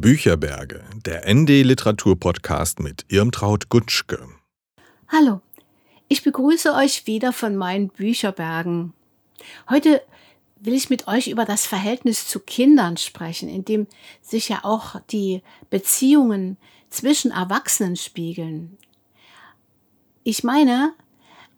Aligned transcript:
Bücherberge, 0.00 0.84
der 1.04 1.26
ND 1.26 1.48
Literatur 1.64 2.20
Podcast 2.20 2.78
mit 2.78 3.04
Irmtraut 3.08 3.68
Gutschke. 3.68 4.28
Hallo, 5.08 5.40
ich 6.06 6.22
begrüße 6.22 6.72
euch 6.72 7.08
wieder 7.08 7.32
von 7.32 7.56
meinen 7.56 7.88
Bücherbergen. 7.88 8.92
Heute 9.68 10.00
will 10.60 10.74
ich 10.74 10.88
mit 10.88 11.08
euch 11.08 11.26
über 11.26 11.44
das 11.44 11.66
Verhältnis 11.66 12.28
zu 12.28 12.38
Kindern 12.38 12.96
sprechen, 12.96 13.48
in 13.48 13.64
dem 13.64 13.88
sich 14.22 14.48
ja 14.48 14.60
auch 14.62 15.00
die 15.10 15.42
Beziehungen 15.68 16.58
zwischen 16.90 17.32
Erwachsenen 17.32 17.96
spiegeln. 17.96 18.78
Ich 20.22 20.44
meine, 20.44 20.92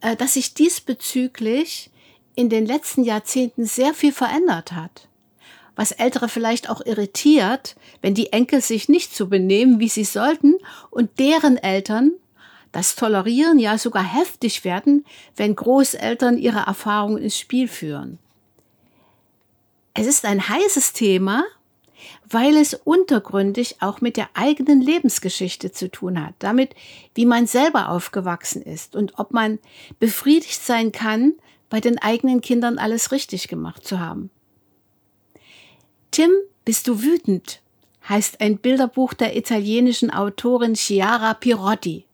äh, 0.01 0.17
dass 0.17 0.35
sich 0.35 0.55
diesbezüglich 0.55 1.91
in 2.37 2.49
den 2.49 2.65
letzten 2.65 3.05
Jahrzehnten 3.05 3.67
sehr 3.67 3.93
viel 3.93 4.13
verändert 4.13 4.73
hat. 4.73 5.10
Was 5.81 5.93
Ältere 5.93 6.29
vielleicht 6.29 6.69
auch 6.69 6.85
irritiert, 6.85 7.75
wenn 8.03 8.13
die 8.13 8.35
Enkel 8.35 8.61
sich 8.61 8.91
nicht 8.91 9.17
so 9.17 9.29
benehmen, 9.29 9.81
wie 9.81 9.89
sie 9.89 10.05
sollten 10.05 10.59
und 10.91 11.19
deren 11.19 11.57
Eltern 11.57 12.13
das 12.71 12.97
tolerieren, 12.97 13.59
ja 13.59 13.79
sogar 13.79 14.03
heftig 14.03 14.67
werden, 14.67 15.07
wenn 15.37 15.57
Großeltern 15.57 16.37
ihre 16.37 16.59
Erfahrungen 16.59 17.23
ins 17.23 17.39
Spiel 17.39 17.67
führen. 17.67 18.19
Es 19.95 20.07
ist 20.07 20.27
ein 20.27 20.51
heißes 20.51 20.93
Thema, 20.93 21.45
weil 22.29 22.59
es 22.59 22.75
untergründig 22.75 23.77
auch 23.81 24.03
mit 24.03 24.19
der 24.19 24.29
eigenen 24.35 24.83
Lebensgeschichte 24.83 25.73
zu 25.73 25.91
tun 25.91 26.23
hat, 26.23 26.35
damit, 26.41 26.75
wie 27.15 27.25
man 27.25 27.47
selber 27.47 27.89
aufgewachsen 27.89 28.61
ist 28.61 28.95
und 28.95 29.19
ob 29.19 29.33
man 29.33 29.59
befriedigt 29.99 30.63
sein 30.63 30.93
kann, 30.93 31.33
bei 31.71 31.81
den 31.81 31.97
eigenen 31.97 32.43
Kindern 32.43 32.77
alles 32.77 33.13
richtig 33.13 33.49
gemacht 33.49 33.87
zu 33.87 33.99
haben. 33.99 34.29
Tim, 36.11 36.31
bist 36.65 36.89
du 36.89 37.03
wütend? 37.03 37.61
heißt 38.09 38.41
ein 38.41 38.59
Bilderbuch 38.59 39.15
der 39.15 39.37
italienischen 39.37 40.11
Autorin 40.11 40.75
Chiara 40.75 41.35
Pirotti. 41.35 42.05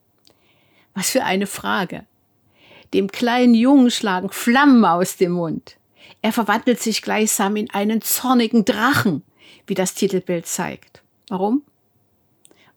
Was 0.95 1.11
für 1.11 1.25
eine 1.25 1.47
Frage. 1.47 2.05
Dem 2.93 3.11
kleinen 3.11 3.55
Jungen 3.55 3.91
schlagen 3.91 4.31
Flammen 4.31 4.85
aus 4.85 5.17
dem 5.17 5.33
Mund. 5.33 5.77
Er 6.23 6.33
verwandelt 6.33 6.81
sich 6.81 7.03
gleichsam 7.03 7.57
in 7.57 7.71
einen 7.71 8.03
zornigen 8.03 8.65
Drachen, 8.65 9.23
wie 9.67 9.75
das 9.75 9.95
Titelbild 9.95 10.47
zeigt. 10.47 11.03
Warum? 11.29 11.63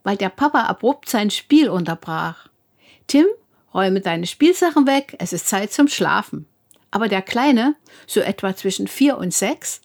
Weil 0.04 0.18
der 0.18 0.30
Papa 0.30 0.64
abrupt 0.64 1.10
sein 1.10 1.30
Spiel 1.30 1.70
unterbrach. 1.70 2.48
Tim, 3.08 3.26
räume 3.74 4.02
deine 4.02 4.28
Spielsachen 4.28 4.88
weg, 4.88 5.16
es 5.20 5.34
ist 5.34 5.48
Zeit 5.48 5.74
zum 5.74 5.88
Schlafen. 5.88 6.46
Aber 6.92 7.08
der 7.08 7.22
Kleine, 7.22 7.76
so 8.08 8.22
etwa 8.22 8.56
zwischen 8.56 8.88
vier 8.88 9.18
und 9.18 9.34
sechs, 9.34 9.82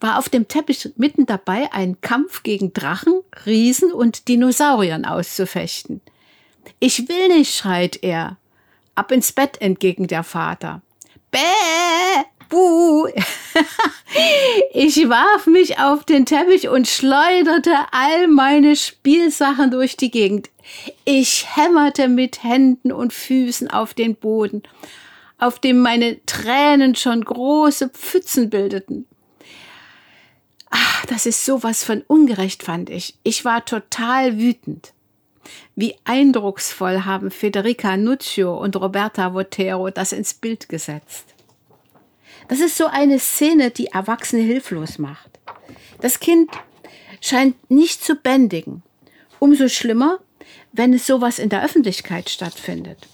war 0.00 0.18
auf 0.18 0.28
dem 0.28 0.48
Teppich 0.48 0.90
mitten 0.96 1.26
dabei, 1.26 1.72
einen 1.72 2.00
Kampf 2.00 2.42
gegen 2.42 2.72
Drachen, 2.72 3.20
Riesen 3.46 3.92
und 3.92 4.28
Dinosauriern 4.28 5.04
auszufechten. 5.04 6.00
Ich 6.78 7.08
will 7.08 7.28
nicht, 7.28 7.54
schreit 7.54 8.02
er. 8.02 8.38
Ab 8.94 9.12
ins 9.12 9.32
Bett, 9.32 9.60
entgegnet 9.60 10.10
der 10.10 10.24
Vater. 10.24 10.82
Bäh! 11.30 11.38
Buh! 12.48 13.06
ich 14.74 15.08
warf 15.08 15.46
mich 15.46 15.78
auf 15.78 16.04
den 16.04 16.26
Teppich 16.26 16.68
und 16.68 16.88
schleuderte 16.88 17.70
all 17.92 18.26
meine 18.26 18.74
Spielsachen 18.74 19.70
durch 19.70 19.96
die 19.96 20.10
Gegend. 20.10 20.50
Ich 21.04 21.46
hämmerte 21.56 22.08
mit 22.08 22.42
Händen 22.42 22.90
und 22.90 23.12
Füßen 23.12 23.70
auf 23.70 23.94
den 23.94 24.16
Boden, 24.16 24.64
auf 25.38 25.60
dem 25.60 25.80
meine 25.80 26.24
Tränen 26.26 26.96
schon 26.96 27.24
große 27.24 27.90
Pfützen 27.90 28.50
bildeten. 28.50 29.06
Ach, 30.70 31.06
das 31.06 31.26
ist 31.26 31.44
sowas 31.44 31.84
von 31.84 32.02
ungerecht, 32.06 32.62
fand 32.62 32.90
ich. 32.90 33.16
Ich 33.22 33.44
war 33.44 33.64
total 33.64 34.38
wütend. 34.38 34.92
Wie 35.74 35.96
eindrucksvoll 36.04 37.04
haben 37.04 37.30
Federica 37.30 37.96
Nuccio 37.96 38.56
und 38.56 38.76
Roberta 38.76 39.34
Votero 39.34 39.90
das 39.90 40.12
ins 40.12 40.34
Bild 40.34 40.68
gesetzt. 40.68 41.34
Das 42.48 42.60
ist 42.60 42.76
so 42.76 42.86
eine 42.86 43.18
Szene, 43.18 43.70
die 43.70 43.86
Erwachsene 43.86 44.42
hilflos 44.42 44.98
macht. 44.98 45.38
Das 46.00 46.20
Kind 46.20 46.50
scheint 47.20 47.70
nicht 47.70 48.04
zu 48.04 48.16
bändigen. 48.16 48.82
Umso 49.38 49.68
schlimmer, 49.68 50.18
wenn 50.72 50.92
es 50.92 51.06
sowas 51.06 51.38
in 51.38 51.48
der 51.48 51.64
Öffentlichkeit 51.64 52.28
stattfindet. 52.28 53.08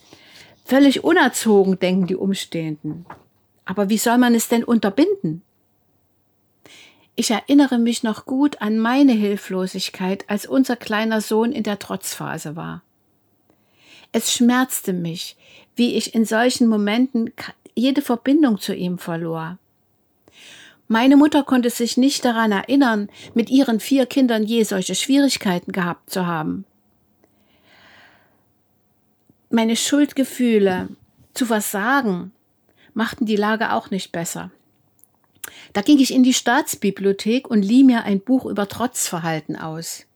Völlig 0.64 1.04
unerzogen, 1.04 1.78
denken 1.78 2.06
die 2.06 2.16
Umstehenden. 2.16 3.06
Aber 3.64 3.88
wie 3.88 3.98
soll 3.98 4.18
man 4.18 4.34
es 4.34 4.48
denn 4.48 4.64
unterbinden? 4.64 5.42
Ich 7.18 7.30
erinnere 7.30 7.78
mich 7.78 8.02
noch 8.02 8.26
gut 8.26 8.60
an 8.60 8.78
meine 8.78 9.12
Hilflosigkeit, 9.12 10.28
als 10.28 10.44
unser 10.44 10.76
kleiner 10.76 11.22
Sohn 11.22 11.50
in 11.50 11.62
der 11.62 11.78
Trotzphase 11.78 12.56
war. 12.56 12.82
Es 14.12 14.34
schmerzte 14.34 14.92
mich, 14.92 15.36
wie 15.74 15.94
ich 15.94 16.14
in 16.14 16.26
solchen 16.26 16.68
Momenten 16.68 17.32
jede 17.74 18.02
Verbindung 18.02 18.60
zu 18.60 18.74
ihm 18.74 18.98
verlor. 18.98 19.56
Meine 20.88 21.16
Mutter 21.16 21.42
konnte 21.42 21.70
sich 21.70 21.96
nicht 21.96 22.24
daran 22.24 22.52
erinnern, 22.52 23.08
mit 23.34 23.50
ihren 23.50 23.80
vier 23.80 24.06
Kindern 24.06 24.44
je 24.44 24.62
solche 24.62 24.94
Schwierigkeiten 24.94 25.72
gehabt 25.72 26.10
zu 26.10 26.26
haben. 26.26 26.64
Meine 29.48 29.76
Schuldgefühle 29.76 30.88
zu 31.32 31.46
versagen 31.46 32.32
machten 32.94 33.26
die 33.26 33.36
Lage 33.36 33.72
auch 33.72 33.90
nicht 33.90 34.12
besser. 34.12 34.50
Da 35.72 35.82
ging 35.82 35.98
ich 35.98 36.12
in 36.12 36.22
die 36.22 36.34
Staatsbibliothek 36.34 37.48
und 37.48 37.62
lieh 37.62 37.84
mir 37.84 38.04
ein 38.04 38.20
Buch 38.20 38.46
über 38.46 38.68
Trotzverhalten 38.68 39.56
aus, 39.56 40.06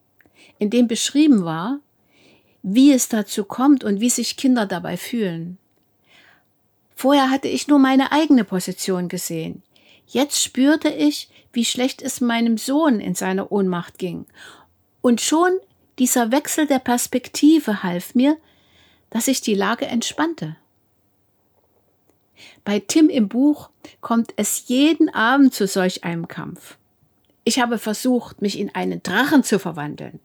in 0.59 0.71
dem 0.71 0.89
beschrieben 0.89 1.45
war, 1.45 1.81
wie 2.63 2.93
es 2.93 3.09
dazu 3.09 3.45
kommt 3.45 3.85
und 3.85 4.01
wie 4.01 4.11
sich 4.11 4.37
Kinder 4.37 4.67
dabei 4.67 4.97
fühlen. 4.97 5.59
Vorher 6.95 7.31
hatte 7.31 7.49
ich 7.49 7.69
nur 7.69 7.79
meine 7.79 8.13
eigene 8.13 8.45
Position 8.45 9.09
gesehen. 9.09 9.63
Jetzt 10.07 10.43
spürte 10.43 10.89
ich, 10.89 11.31
wie 11.53 11.65
schlecht 11.65 12.03
es 12.03 12.21
meinem 12.21 12.59
Sohn 12.59 13.01
in 13.01 13.15
seiner 13.15 13.51
Ohnmacht 13.51 13.99
ging. 13.99 14.27
Und 15.01 15.21
schon 15.21 15.53
dieser 15.99 16.31
Wechsel 16.31 16.67
der 16.67 16.79
Perspektive 16.79 17.83
half 17.83 18.15
mir, 18.15 18.37
dass 19.09 19.27
sich 19.27 19.41
die 19.41 19.55
Lage 19.55 19.87
entspannte. 19.87 20.57
Bei 22.65 22.81
Tim 22.81 23.09
im 23.09 23.29
Buch 23.29 23.71
kommt 24.01 24.33
es 24.37 24.65
jeden 24.67 25.09
Abend 25.09 25.55
zu 25.55 25.67
solch 25.67 26.05
einem 26.05 26.29
Kampf. 26.29 26.77
Ich 27.45 27.59
habe 27.59 27.79
versucht, 27.79 28.43
mich 28.43 28.59
in 28.59 28.75
einen 28.75 29.03
Drachen 29.03 29.43
zu 29.43 29.59
verwandeln 29.59 30.21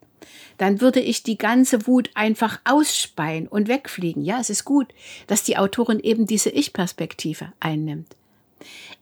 dann 0.57 0.81
würde 0.81 0.99
ich 0.99 1.23
die 1.23 1.37
ganze 1.37 1.87
Wut 1.87 2.09
einfach 2.13 2.59
ausspeien 2.63 3.47
und 3.47 3.67
wegfliegen. 3.67 4.23
Ja, 4.23 4.39
es 4.39 4.49
ist 4.49 4.65
gut, 4.65 4.87
dass 5.27 5.43
die 5.43 5.57
Autorin 5.57 5.99
eben 5.99 6.25
diese 6.25 6.49
Ich-Perspektive 6.49 7.51
einnimmt. 7.59 8.15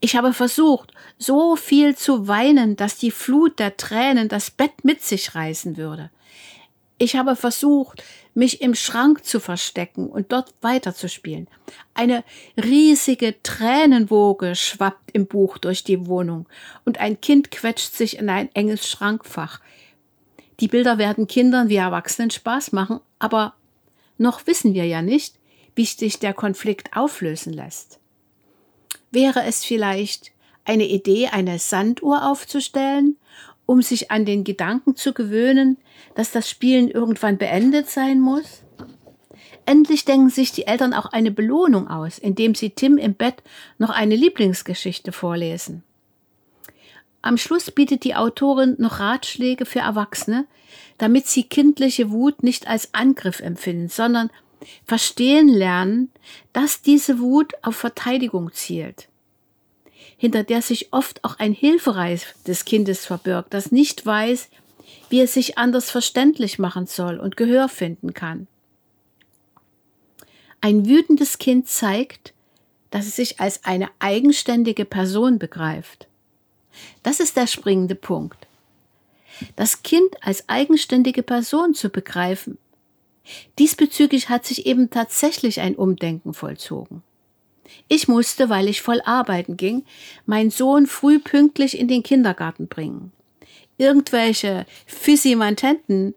Ich 0.00 0.16
habe 0.16 0.32
versucht, 0.32 0.92
so 1.18 1.56
viel 1.56 1.96
zu 1.96 2.28
weinen, 2.28 2.76
dass 2.76 2.98
die 2.98 3.10
Flut 3.10 3.58
der 3.58 3.76
Tränen 3.76 4.28
das 4.28 4.50
Bett 4.50 4.84
mit 4.84 5.02
sich 5.02 5.34
reißen 5.34 5.76
würde. 5.76 6.10
Ich 6.98 7.16
habe 7.16 7.36
versucht, 7.36 8.02
mich 8.34 8.60
im 8.60 8.74
Schrank 8.74 9.24
zu 9.24 9.40
verstecken 9.40 10.08
und 10.08 10.32
dort 10.32 10.54
weiterzuspielen. 10.60 11.48
Eine 11.94 12.24
riesige 12.56 13.40
Tränenwoge 13.42 14.56
schwappt 14.56 15.10
im 15.12 15.26
Buch 15.26 15.58
durch 15.58 15.84
die 15.84 16.06
Wohnung 16.06 16.46
und 16.84 16.98
ein 16.98 17.20
Kind 17.20 17.50
quetscht 17.50 17.94
sich 17.94 18.18
in 18.18 18.28
ein 18.28 18.50
enges 18.54 18.88
Schrankfach. 18.88 19.60
Die 20.60 20.68
Bilder 20.68 20.98
werden 20.98 21.26
Kindern 21.26 21.68
wie 21.68 21.76
Erwachsenen 21.76 22.30
Spaß 22.30 22.72
machen, 22.72 23.00
aber 23.18 23.54
noch 24.18 24.46
wissen 24.46 24.74
wir 24.74 24.86
ja 24.86 25.02
nicht, 25.02 25.36
wie 25.74 25.84
sich 25.84 26.18
der 26.18 26.34
Konflikt 26.34 26.96
auflösen 26.96 27.52
lässt. 27.52 27.98
Wäre 29.10 29.44
es 29.44 29.64
vielleicht 29.64 30.32
eine 30.64 30.86
Idee, 30.86 31.28
eine 31.28 31.58
Sanduhr 31.58 32.28
aufzustellen, 32.30 33.16
um 33.66 33.82
sich 33.82 34.10
an 34.10 34.24
den 34.24 34.44
Gedanken 34.44 34.96
zu 34.96 35.12
gewöhnen, 35.12 35.78
dass 36.14 36.32
das 36.32 36.48
Spielen 36.48 36.90
irgendwann 36.90 37.38
beendet 37.38 37.88
sein 37.88 38.20
muss? 38.20 38.62
Endlich 39.66 40.04
denken 40.04 40.28
sich 40.28 40.52
die 40.52 40.66
Eltern 40.66 40.92
auch 40.92 41.06
eine 41.06 41.30
Belohnung 41.30 41.88
aus, 41.88 42.18
indem 42.18 42.54
sie 42.54 42.70
Tim 42.70 42.98
im 42.98 43.14
Bett 43.14 43.42
noch 43.78 43.90
eine 43.90 44.16
Lieblingsgeschichte 44.16 45.12
vorlesen. 45.12 45.82
Am 47.22 47.38
Schluss 47.38 47.70
bietet 47.70 48.04
die 48.04 48.14
Autorin 48.14 48.76
noch 48.78 49.00
Ratschläge 49.00 49.64
für 49.64 49.78
Erwachsene, 49.78 50.46
damit 50.98 51.26
sie 51.26 51.44
kindliche 51.44 52.10
Wut 52.10 52.42
nicht 52.42 52.68
als 52.68 52.92
Angriff 52.92 53.40
empfinden, 53.40 53.88
sondern 53.88 54.30
verstehen 54.84 55.48
lernen, 55.48 56.10
dass 56.52 56.82
diese 56.82 57.18
Wut 57.20 57.54
auf 57.62 57.76
Verteidigung 57.76 58.52
zielt, 58.52 59.08
hinter 60.16 60.44
der 60.44 60.62
sich 60.62 60.92
oft 60.92 61.24
auch 61.24 61.38
ein 61.38 61.52
Hilfereif 61.52 62.34
des 62.46 62.64
Kindes 62.64 63.06
verbirgt, 63.06 63.52
das 63.54 63.72
nicht 63.72 64.04
weiß, 64.04 64.48
wie 65.10 65.20
es 65.20 65.34
sich 65.34 65.58
anders 65.58 65.90
verständlich 65.90 66.58
machen 66.58 66.86
soll 66.86 67.18
und 67.18 67.36
Gehör 67.36 67.68
finden 67.68 68.14
kann. 68.14 68.46
Ein 70.60 70.86
wütendes 70.88 71.38
Kind 71.38 71.68
zeigt, 71.68 72.32
dass 72.90 73.06
es 73.06 73.16
sich 73.16 73.40
als 73.40 73.64
eine 73.64 73.90
eigenständige 73.98 74.84
Person 74.84 75.38
begreift. 75.38 76.08
Das 77.02 77.20
ist 77.20 77.36
der 77.36 77.46
springende 77.46 77.94
Punkt. 77.94 78.46
das 79.56 79.82
Kind 79.82 80.14
als 80.20 80.48
eigenständige 80.48 81.22
Person 81.22 81.74
zu 81.74 81.88
begreifen. 81.88 82.58
Diesbezüglich 83.58 84.28
hat 84.28 84.44
sich 84.44 84.66
eben 84.66 84.90
tatsächlich 84.90 85.60
ein 85.60 85.74
Umdenken 85.76 86.34
vollzogen. 86.34 87.02
Ich 87.88 88.08
musste, 88.08 88.48
weil 88.48 88.68
ich 88.68 88.82
voll 88.82 89.00
arbeiten 89.04 89.56
ging, 89.56 89.84
meinen 90.26 90.50
Sohn 90.50 90.86
früh 90.86 91.18
pünktlich 91.18 91.78
in 91.78 91.88
den 91.88 92.02
Kindergarten 92.02 92.68
bringen. 92.68 93.12
Irgendwelche 93.78 94.66
Physimantenten 94.86 96.14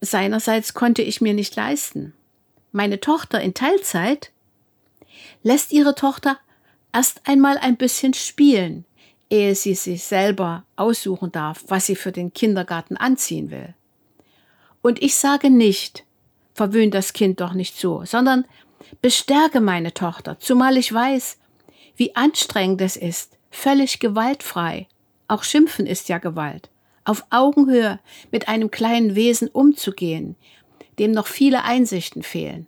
seinerseits 0.00 0.74
konnte 0.74 1.02
ich 1.02 1.20
mir 1.20 1.34
nicht 1.34 1.56
leisten. 1.56 2.12
Meine 2.72 3.00
Tochter 3.00 3.40
in 3.40 3.54
Teilzeit 3.54 4.30
lässt 5.42 5.72
ihre 5.72 5.94
Tochter 5.94 6.38
erst 6.92 7.22
einmal 7.26 7.58
ein 7.58 7.76
bisschen 7.76 8.14
spielen, 8.14 8.84
ehe 9.30 9.54
sie 9.54 9.74
sich 9.74 10.04
selber 10.04 10.64
aussuchen 10.76 11.32
darf, 11.32 11.64
was 11.68 11.86
sie 11.86 11.96
für 11.96 12.12
den 12.12 12.32
Kindergarten 12.32 12.96
anziehen 12.96 13.50
will. 13.50 13.74
Und 14.82 15.02
ich 15.02 15.14
sage 15.14 15.50
nicht, 15.50 16.04
verwöhn 16.52 16.90
das 16.90 17.12
Kind 17.12 17.40
doch 17.40 17.54
nicht 17.54 17.78
so, 17.78 18.04
sondern 18.04 18.44
bestärke 19.02 19.60
meine 19.60 19.94
Tochter, 19.94 20.38
zumal 20.38 20.76
ich 20.76 20.92
weiß, 20.92 21.38
wie 21.96 22.16
anstrengend 22.16 22.80
es 22.80 22.96
ist, 22.96 23.38
völlig 23.50 24.00
gewaltfrei, 24.00 24.88
auch 25.28 25.42
Schimpfen 25.42 25.86
ist 25.86 26.08
ja 26.08 26.18
Gewalt, 26.18 26.70
auf 27.04 27.24
Augenhöhe 27.30 28.00
mit 28.30 28.48
einem 28.48 28.70
kleinen 28.70 29.14
Wesen 29.14 29.48
umzugehen, 29.48 30.36
dem 30.98 31.12
noch 31.12 31.26
viele 31.26 31.64
Einsichten 31.64 32.22
fehlen. 32.22 32.66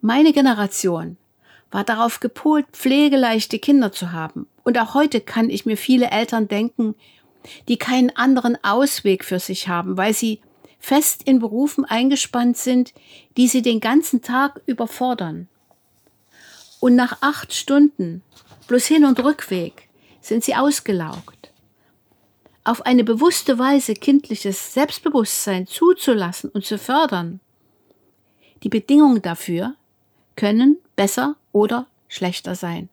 Meine 0.00 0.32
Generation 0.32 1.16
war 1.70 1.84
darauf 1.84 2.20
gepolt, 2.20 2.66
pflegeleichte 2.72 3.58
Kinder 3.58 3.92
zu 3.92 4.12
haben. 4.12 4.46
Und 4.64 4.78
auch 4.78 4.94
heute 4.94 5.20
kann 5.20 5.50
ich 5.50 5.66
mir 5.66 5.76
viele 5.76 6.10
Eltern 6.10 6.48
denken, 6.48 6.94
die 7.68 7.76
keinen 7.76 8.14
anderen 8.16 8.62
Ausweg 8.64 9.24
für 9.24 9.38
sich 9.38 9.68
haben, 9.68 9.96
weil 9.96 10.14
sie 10.14 10.40
fest 10.80 11.22
in 11.24 11.38
Berufen 11.38 11.84
eingespannt 11.84 12.56
sind, 12.56 12.92
die 13.36 13.46
sie 13.46 13.62
den 13.62 13.78
ganzen 13.78 14.22
Tag 14.22 14.60
überfordern. 14.66 15.46
Und 16.80 16.96
nach 16.96 17.18
acht 17.20 17.52
Stunden, 17.52 18.22
bloß 18.66 18.86
Hin- 18.86 19.04
und 19.04 19.22
Rückweg, 19.22 19.88
sind 20.20 20.42
sie 20.42 20.56
ausgelaugt. 20.56 21.52
Auf 22.64 22.84
eine 22.86 23.04
bewusste 23.04 23.58
Weise 23.58 23.94
kindliches 23.94 24.74
Selbstbewusstsein 24.74 25.66
zuzulassen 25.66 26.50
und 26.50 26.64
zu 26.64 26.78
fördern. 26.78 27.40
Die 28.62 28.68
Bedingungen 28.68 29.22
dafür 29.22 29.74
können 30.36 30.78
besser 30.96 31.36
oder 31.52 31.86
schlechter 32.08 32.54
sein. 32.54 32.88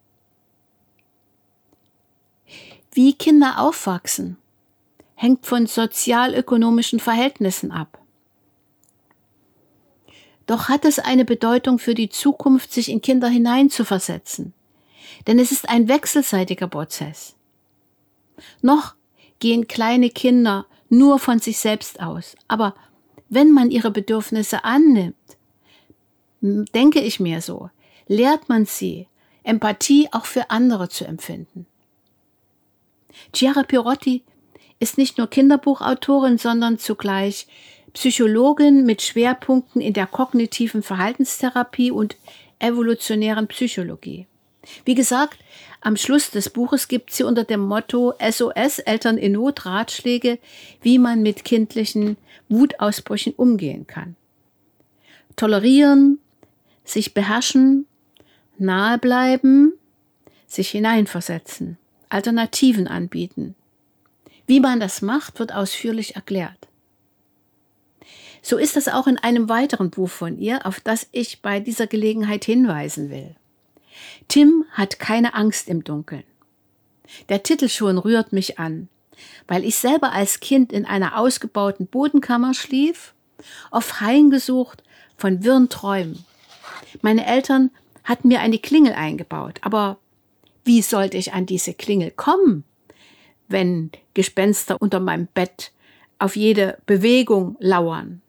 Wie 2.91 3.13
Kinder 3.13 3.59
aufwachsen, 3.59 4.37
hängt 5.17 5.47
von 5.47 5.65
sozialökonomischen 5.65 6.99
Verhältnissen 6.99 7.71
ab. 7.71 7.99
Doch 10.45 10.69
hat 10.69 10.85
es 10.85 10.99
eine 10.99 11.25
Bedeutung 11.25 11.79
für 11.79 11.95
die 11.95 12.07
Zukunft, 12.07 12.71
sich 12.71 12.89
in 12.89 13.01
Kinder 13.01 13.27
hineinzuversetzen. 13.27 14.53
Denn 15.25 15.39
es 15.39 15.51
ist 15.51 15.67
ein 15.67 15.87
wechselseitiger 15.87 16.67
Prozess. 16.67 17.35
Noch 18.61 18.93
gehen 19.39 19.67
kleine 19.67 20.11
Kinder 20.11 20.67
nur 20.87 21.17
von 21.17 21.39
sich 21.39 21.57
selbst 21.57 21.99
aus. 21.99 22.35
Aber 22.47 22.75
wenn 23.27 23.51
man 23.51 23.71
ihre 23.71 23.89
Bedürfnisse 23.89 24.63
annimmt, 24.63 25.15
denke 26.41 26.99
ich 26.99 27.19
mir 27.19 27.41
so, 27.41 27.71
lehrt 28.07 28.49
man 28.49 28.67
sie, 28.67 29.07
Empathie 29.41 30.09
auch 30.11 30.25
für 30.25 30.51
andere 30.51 30.89
zu 30.89 31.05
empfinden. 31.05 31.65
Chiara 33.33 33.63
Pirotti 33.63 34.23
ist 34.79 34.97
nicht 34.97 35.17
nur 35.17 35.27
Kinderbuchautorin, 35.27 36.37
sondern 36.37 36.77
zugleich 36.77 37.47
Psychologin 37.93 38.85
mit 38.85 39.01
Schwerpunkten 39.01 39.81
in 39.81 39.93
der 39.93 40.07
kognitiven 40.07 40.83
Verhaltenstherapie 40.83 41.91
und 41.91 42.15
evolutionären 42.59 43.47
Psychologie. 43.47 44.27
Wie 44.85 44.95
gesagt, 44.95 45.39
am 45.81 45.95
Schluss 45.95 46.31
des 46.31 46.49
Buches 46.49 46.87
gibt 46.87 47.11
sie 47.11 47.23
unter 47.23 47.43
dem 47.43 47.61
Motto 47.61 48.13
SOS 48.19 48.79
Eltern 48.79 49.17
in 49.17 49.33
Not 49.33 49.65
Ratschläge, 49.65 50.39
wie 50.81 50.99
man 50.99 51.21
mit 51.21 51.45
kindlichen 51.45 52.17
Wutausbrüchen 52.49 53.33
umgehen 53.33 53.87
kann. 53.87 54.15
Tolerieren, 55.35 56.19
sich 56.83 57.13
beherrschen, 57.13 57.85
nahe 58.57 58.97
bleiben, 58.97 59.73
sich 60.47 60.69
hineinversetzen, 60.69 61.77
Alternativen 62.09 62.87
anbieten. 62.87 63.55
Wie 64.47 64.61
man 64.61 64.79
das 64.79 65.01
macht, 65.01 65.39
wird 65.39 65.53
ausführlich 65.53 66.15
erklärt. 66.15 66.67
So 68.41 68.57
ist 68.57 68.77
das 68.77 68.87
auch 68.87 69.07
in 69.07 69.17
einem 69.17 69.49
weiteren 69.49 69.89
Buch 69.89 70.09
von 70.09 70.37
ihr, 70.37 70.65
auf 70.65 70.79
das 70.79 71.07
ich 71.11 71.41
bei 71.41 71.59
dieser 71.59 71.85
Gelegenheit 71.85 72.45
hinweisen 72.45 73.09
will. 73.09 73.35
Tim 74.29 74.63
hat 74.71 74.99
keine 74.99 75.33
Angst 75.33 75.67
im 75.67 75.83
Dunkeln. 75.83 76.23
Der 77.27 77.43
Titel 77.43 77.67
schon 77.67 77.97
rührt 77.97 78.31
mich 78.31 78.57
an, 78.57 78.87
weil 79.47 79.65
ich 79.65 79.75
selber 79.75 80.13
als 80.13 80.39
Kind 80.39 80.71
in 80.71 80.85
einer 80.85 81.17
ausgebauten 81.17 81.87
Bodenkammer 81.87 82.53
schlief, 82.53 83.13
oft 83.69 83.99
heimgesucht 83.99 84.81
von 85.17 85.43
wirren 85.43 85.67
Träumen. 85.67 86.23
Meine 87.01 87.25
Eltern 87.25 87.71
hatten 88.05 88.29
mir 88.29 88.39
eine 88.39 88.59
Klingel 88.59 88.93
eingebaut, 88.93 89.59
aber 89.61 89.97
wie 90.63 90.81
sollte 90.81 91.17
ich 91.17 91.33
an 91.33 91.45
diese 91.45 91.73
Klingel 91.73 92.11
kommen, 92.11 92.63
wenn 93.47 93.91
Gespenster 94.13 94.81
unter 94.81 94.99
meinem 94.99 95.27
Bett 95.27 95.71
auf 96.19 96.35
jede 96.35 96.77
Bewegung 96.85 97.55
lauern? 97.59 98.21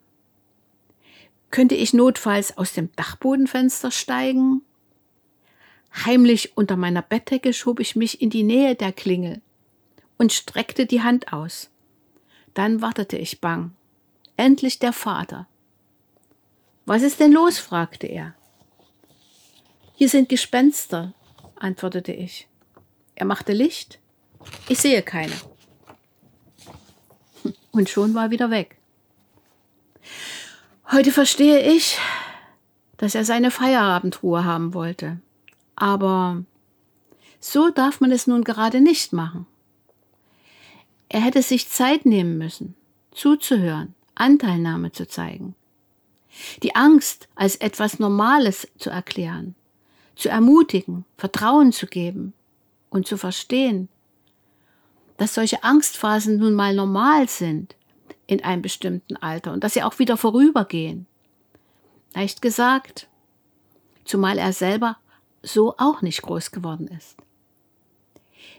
Könnte 1.50 1.74
ich 1.74 1.94
notfalls 1.94 2.56
aus 2.58 2.72
dem 2.72 2.90
Dachbodenfenster 2.96 3.90
steigen? 3.90 4.62
Heimlich 6.04 6.56
unter 6.56 6.76
meiner 6.76 7.02
Bettdecke 7.02 7.52
schob 7.52 7.80
ich 7.80 7.96
mich 7.96 8.20
in 8.20 8.30
die 8.30 8.42
Nähe 8.42 8.74
der 8.74 8.92
Klingel 8.92 9.40
und 10.18 10.32
streckte 10.32 10.84
die 10.84 11.02
Hand 11.02 11.32
aus. 11.32 11.70
Dann 12.54 12.82
wartete 12.82 13.16
ich 13.16 13.40
bang. 13.40 13.72
Endlich 14.36 14.78
der 14.78 14.92
Vater. 14.92 15.46
Was 16.84 17.02
ist 17.02 17.20
denn 17.20 17.32
los? 17.32 17.58
fragte 17.58 18.06
er. 18.06 18.34
Hier 19.94 20.08
sind 20.08 20.28
Gespenster, 20.28 21.12
antwortete 21.56 22.12
ich. 22.12 22.46
Er 23.14 23.26
machte 23.26 23.52
Licht. 23.52 23.98
Ich 24.68 24.78
sehe 24.78 25.02
keine. 25.02 25.32
Und 27.70 27.88
schon 27.88 28.14
war 28.14 28.24
er 28.24 28.30
wieder 28.30 28.50
weg. 28.50 28.76
Heute 30.90 31.12
verstehe 31.12 31.60
ich, 31.72 31.98
dass 32.96 33.14
er 33.14 33.24
seine 33.24 33.50
Feierabendruhe 33.50 34.44
haben 34.44 34.74
wollte. 34.74 35.20
Aber 35.76 36.42
so 37.40 37.70
darf 37.70 38.00
man 38.00 38.10
es 38.10 38.26
nun 38.26 38.42
gerade 38.42 38.80
nicht 38.80 39.12
machen. 39.12 39.46
Er 41.08 41.20
hätte 41.20 41.42
sich 41.42 41.68
Zeit 41.68 42.04
nehmen 42.04 42.36
müssen, 42.36 42.74
zuzuhören, 43.12 43.94
Anteilnahme 44.14 44.92
zu 44.92 45.06
zeigen, 45.06 45.54
die 46.62 46.74
Angst 46.74 47.28
als 47.34 47.56
etwas 47.56 47.98
Normales 47.98 48.68
zu 48.76 48.90
erklären, 48.90 49.54
zu 50.16 50.28
ermutigen, 50.28 51.04
Vertrauen 51.16 51.72
zu 51.72 51.86
geben 51.86 52.34
und 52.90 53.06
zu 53.06 53.16
verstehen, 53.16 53.88
dass 55.18 55.34
solche 55.34 55.62
Angstphasen 55.62 56.38
nun 56.38 56.54
mal 56.54 56.74
normal 56.74 57.28
sind 57.28 57.76
in 58.26 58.42
einem 58.42 58.62
bestimmten 58.62 59.16
Alter 59.16 59.52
und 59.52 59.62
dass 59.62 59.74
sie 59.74 59.82
auch 59.82 59.98
wieder 59.98 60.16
vorübergehen. 60.16 61.06
Leicht 62.14 62.40
gesagt, 62.40 63.08
zumal 64.04 64.38
er 64.38 64.52
selber 64.52 64.96
so 65.42 65.74
auch 65.76 66.02
nicht 66.02 66.22
groß 66.22 66.50
geworden 66.50 66.88
ist. 66.88 67.16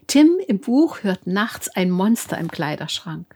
Tim 0.08 0.40
im 0.48 0.60
Buch 0.60 1.04
hört 1.04 1.28
nachts 1.28 1.70
ein 1.70 1.90
Monster 1.90 2.38
im 2.38 2.50
Kleiderschrank. 2.50 3.36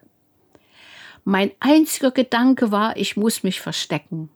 Mein 1.23 1.51
einziger 1.59 2.11
Gedanke 2.11 2.71
war, 2.71 2.97
ich 2.97 3.15
muss 3.15 3.43
mich 3.43 3.61
verstecken. 3.61 4.29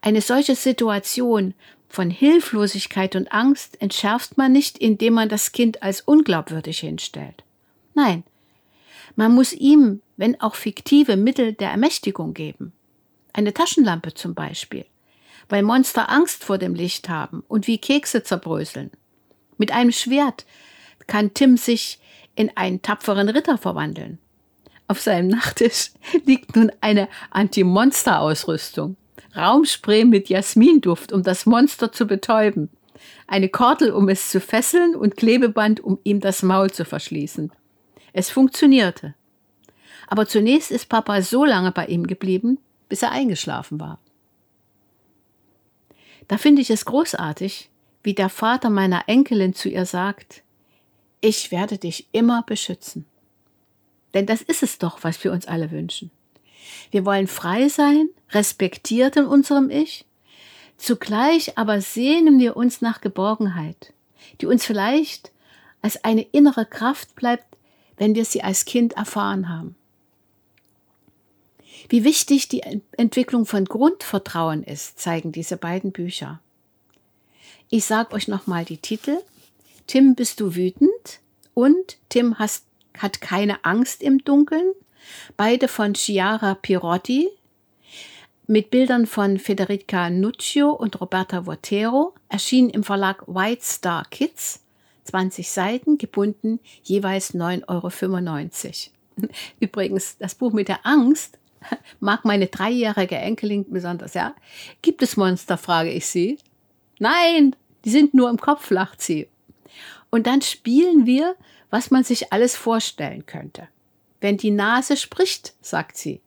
Eine 0.00 0.20
solche 0.20 0.54
Situation 0.54 1.54
von 1.88 2.10
Hilflosigkeit 2.10 3.16
und 3.16 3.32
Angst 3.32 3.80
entschärft 3.80 4.36
man 4.36 4.52
nicht, 4.52 4.78
indem 4.78 5.14
man 5.14 5.28
das 5.28 5.52
Kind 5.52 5.82
als 5.82 6.00
unglaubwürdig 6.02 6.80
hinstellt. 6.80 7.43
Nein, 7.94 8.24
man 9.16 9.34
muss 9.34 9.52
ihm, 9.52 10.02
wenn 10.16 10.40
auch 10.40 10.54
fiktive 10.54 11.16
Mittel 11.16 11.52
der 11.52 11.70
Ermächtigung 11.70 12.34
geben. 12.34 12.72
Eine 13.32 13.54
Taschenlampe 13.54 14.14
zum 14.14 14.34
Beispiel, 14.34 14.86
weil 15.48 15.62
Monster 15.62 16.10
Angst 16.10 16.44
vor 16.44 16.58
dem 16.58 16.74
Licht 16.74 17.08
haben 17.08 17.42
und 17.48 17.66
wie 17.66 17.78
Kekse 17.78 18.22
zerbröseln. 18.22 18.90
Mit 19.56 19.72
einem 19.72 19.92
Schwert 19.92 20.44
kann 21.06 21.34
Tim 21.34 21.56
sich 21.56 21.98
in 22.34 22.56
einen 22.56 22.82
tapferen 22.82 23.28
Ritter 23.28 23.58
verwandeln. 23.58 24.18
Auf 24.88 25.00
seinem 25.00 25.28
Nachttisch 25.28 25.92
liegt 26.24 26.56
nun 26.56 26.72
eine 26.80 27.08
Anti-Monster-Ausrüstung. 27.30 28.96
Raumspray 29.36 30.04
mit 30.04 30.28
Jasminduft, 30.28 31.12
um 31.12 31.22
das 31.22 31.46
Monster 31.46 31.90
zu 31.90 32.06
betäuben, 32.06 32.70
eine 33.26 33.48
Kordel, 33.48 33.90
um 33.90 34.08
es 34.08 34.30
zu 34.30 34.40
fesseln 34.40 34.94
und 34.94 35.16
Klebeband, 35.16 35.80
um 35.80 35.98
ihm 36.04 36.20
das 36.20 36.42
Maul 36.42 36.70
zu 36.70 36.84
verschließen. 36.84 37.50
Es 38.14 38.30
funktionierte. 38.30 39.14
Aber 40.06 40.26
zunächst 40.26 40.70
ist 40.70 40.88
Papa 40.88 41.20
so 41.20 41.44
lange 41.44 41.72
bei 41.72 41.86
ihm 41.86 42.06
geblieben, 42.06 42.58
bis 42.88 43.02
er 43.02 43.10
eingeschlafen 43.10 43.80
war. 43.80 43.98
Da 46.28 46.38
finde 46.38 46.62
ich 46.62 46.70
es 46.70 46.84
großartig, 46.84 47.70
wie 48.04 48.14
der 48.14 48.28
Vater 48.28 48.70
meiner 48.70 49.08
Enkelin 49.08 49.52
zu 49.52 49.68
ihr 49.68 49.84
sagt, 49.84 50.42
ich 51.20 51.50
werde 51.50 51.76
dich 51.76 52.06
immer 52.12 52.42
beschützen. 52.42 53.04
Denn 54.14 54.26
das 54.26 54.42
ist 54.42 54.62
es 54.62 54.78
doch, 54.78 55.02
was 55.02 55.22
wir 55.24 55.32
uns 55.32 55.46
alle 55.46 55.72
wünschen. 55.72 56.12
Wir 56.92 57.04
wollen 57.04 57.26
frei 57.26 57.68
sein, 57.68 58.08
respektiert 58.30 59.16
in 59.16 59.26
unserem 59.26 59.70
Ich, 59.70 60.06
zugleich 60.76 61.58
aber 61.58 61.80
sehnen 61.80 62.38
wir 62.38 62.56
uns 62.56 62.80
nach 62.80 63.00
Geborgenheit, 63.00 63.92
die 64.40 64.46
uns 64.46 64.64
vielleicht 64.64 65.32
als 65.82 66.04
eine 66.04 66.22
innere 66.22 66.64
Kraft 66.64 67.16
bleibt, 67.16 67.54
wenn 67.96 68.14
wir 68.14 68.24
sie 68.24 68.42
als 68.42 68.64
Kind 68.64 68.94
erfahren 68.94 69.48
haben. 69.48 69.76
Wie 71.88 72.04
wichtig 72.04 72.48
die 72.48 72.62
Entwicklung 72.96 73.46
von 73.46 73.64
Grundvertrauen 73.64 74.62
ist, 74.62 74.98
zeigen 74.98 75.32
diese 75.32 75.56
beiden 75.56 75.92
Bücher. 75.92 76.40
Ich 77.68 77.84
sage 77.84 78.14
euch 78.14 78.28
nochmal 78.28 78.64
die 78.64 78.78
Titel. 78.78 79.18
Tim, 79.86 80.14
bist 80.14 80.40
du 80.40 80.54
wütend? 80.54 81.20
Und 81.52 81.98
Tim 82.08 82.38
hast, 82.38 82.64
hat 82.96 83.20
keine 83.20 83.64
Angst 83.64 84.02
im 84.02 84.24
Dunkeln. 84.24 84.72
Beide 85.36 85.68
von 85.68 85.94
Chiara 85.94 86.54
Pirotti 86.54 87.30
mit 88.46 88.70
Bildern 88.70 89.06
von 89.06 89.38
Federica 89.38 90.10
Nuccio 90.10 90.70
und 90.70 91.00
Roberta 91.00 91.46
Votero, 91.46 92.14
erschienen 92.28 92.70
im 92.70 92.84
Verlag 92.84 93.26
White 93.26 93.64
Star 93.64 94.04
Kids. 94.10 94.60
20 95.04 95.50
Seiten, 95.50 95.98
gebunden, 95.98 96.60
jeweils 96.82 97.34
9,95 97.34 98.90
Euro. 99.18 99.28
Übrigens, 99.60 100.16
das 100.18 100.34
Buch 100.34 100.52
mit 100.52 100.68
der 100.68 100.84
Angst 100.84 101.38
mag 102.00 102.24
meine 102.24 102.46
dreijährige 102.46 103.16
Enkelin 103.16 103.70
besonders, 103.70 104.14
ja. 104.14 104.34
Gibt 104.82 105.02
es 105.02 105.16
Monster, 105.16 105.56
frage 105.56 105.90
ich 105.90 106.06
sie. 106.06 106.38
Nein, 106.98 107.56
die 107.84 107.90
sind 107.90 108.14
nur 108.14 108.30
im 108.30 108.38
Kopf, 108.38 108.70
lacht 108.70 109.00
sie. 109.00 109.28
Und 110.10 110.26
dann 110.26 110.42
spielen 110.42 111.06
wir, 111.06 111.36
was 111.70 111.90
man 111.90 112.04
sich 112.04 112.32
alles 112.32 112.54
vorstellen 112.54 113.26
könnte. 113.26 113.68
Wenn 114.20 114.36
die 114.36 114.52
Nase 114.52 114.96
spricht, 114.96 115.54
sagt 115.60 115.96
sie. 115.96 116.20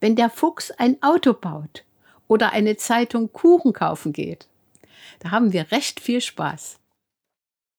Wenn 0.00 0.16
der 0.16 0.30
Fuchs 0.30 0.70
ein 0.72 1.02
Auto 1.02 1.32
baut 1.32 1.84
oder 2.28 2.52
eine 2.52 2.76
Zeitung 2.76 3.32
Kuchen 3.32 3.72
kaufen 3.72 4.12
geht. 4.12 4.46
Da 5.20 5.30
haben 5.30 5.52
wir 5.52 5.70
recht 5.70 6.00
viel 6.00 6.20
Spaß. 6.20 6.78